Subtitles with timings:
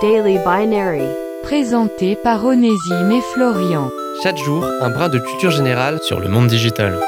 [0.00, 1.02] Daily Binary.
[1.42, 3.90] Présenté par Onésime et Florian.
[4.22, 7.00] Chaque jour, un brin de culture générale sur le monde digital.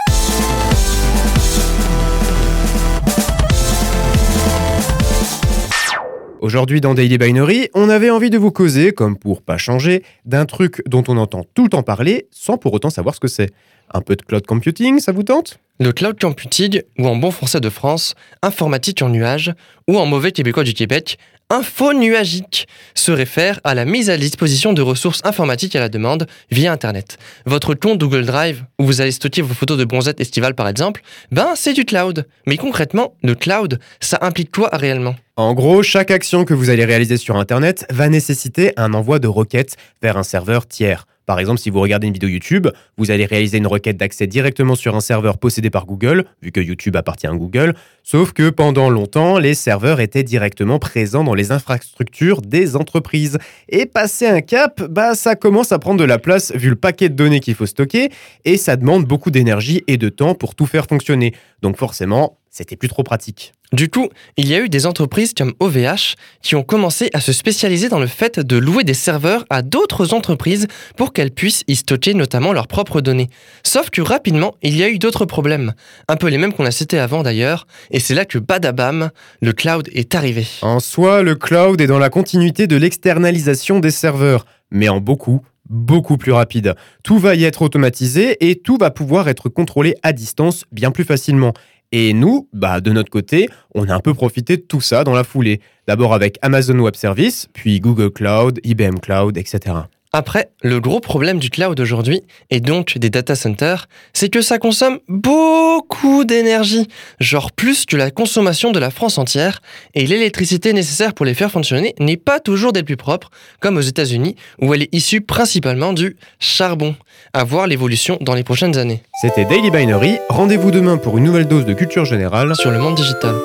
[6.40, 10.46] Aujourd'hui dans Daily Binary, on avait envie de vous causer, comme pour pas changer, d'un
[10.46, 13.50] truc dont on entend tout le temps parler sans pour autant savoir ce que c'est.
[13.93, 15.59] Un peu de cloud computing, ça vous tente?
[15.80, 19.52] Le cloud computing, ou en bon français de France, informatique en nuage,
[19.89, 21.18] ou en mauvais québécois du Québec,
[21.48, 26.29] info nuagique, se réfère à la mise à disposition de ressources informatiques à la demande
[26.53, 27.18] via Internet.
[27.46, 31.02] Votre compte Google Drive, où vous allez stocker vos photos de bronzette estivale par exemple,
[31.32, 32.28] ben c'est du cloud.
[32.47, 35.16] Mais concrètement, le cloud, ça implique quoi réellement?
[35.36, 39.27] En gros, chaque action que vous allez réaliser sur Internet va nécessiter un envoi de
[39.27, 41.06] requêtes vers un serveur tiers.
[41.30, 42.66] Par exemple, si vous regardez une vidéo YouTube,
[42.97, 46.58] vous allez réaliser une requête d'accès directement sur un serveur possédé par Google, vu que
[46.58, 51.52] YouTube appartient à Google, sauf que pendant longtemps, les serveurs étaient directement présents dans les
[51.52, 53.38] infrastructures des entreprises.
[53.69, 57.08] Et passer un cap, bah ça commence à prendre de la place vu le paquet
[57.08, 58.10] de données qu'il faut stocker,
[58.44, 61.33] et ça demande beaucoup d'énergie et de temps pour tout faire fonctionner.
[61.62, 63.52] Donc forcément, c'était plus trop pratique.
[63.72, 67.32] Du coup, il y a eu des entreprises comme OVH qui ont commencé à se
[67.32, 71.76] spécialiser dans le fait de louer des serveurs à d'autres entreprises pour qu'elles puissent y
[71.76, 73.30] stocker notamment leurs propres données.
[73.62, 75.72] Sauf que rapidement, il y a eu d'autres problèmes,
[76.08, 79.52] un peu les mêmes qu'on a cités avant d'ailleurs, et c'est là que badabam, le
[79.52, 80.46] cloud est arrivé.
[80.62, 85.42] En soi, le cloud est dans la continuité de l'externalisation des serveurs, mais en beaucoup,
[85.68, 86.74] beaucoup plus rapide.
[87.04, 91.04] Tout va y être automatisé et tout va pouvoir être contrôlé à distance bien plus
[91.04, 91.52] facilement.
[91.92, 95.14] Et nous, bah, de notre côté, on a un peu profité de tout ça dans
[95.14, 95.60] la foulée.
[95.88, 99.74] D'abord avec Amazon Web Service, puis Google Cloud, IBM Cloud, etc.
[100.12, 104.58] Après, le gros problème du cloud aujourd'hui, et donc des data centers, c'est que ça
[104.58, 106.89] consomme beaucoup d'énergie,
[107.20, 109.62] genre plus que la consommation de la France entière,
[109.94, 113.30] et l'électricité nécessaire pour les faire fonctionner n'est pas toujours des plus propres,
[113.61, 116.97] comme aux États-Unis, où elle est issue principalement du charbon.
[117.33, 119.05] À voir l'évolution dans les prochaines années.
[119.20, 122.96] C'était Daily Binary, rendez-vous demain pour une nouvelle dose de culture générale sur le monde
[122.96, 123.36] digital.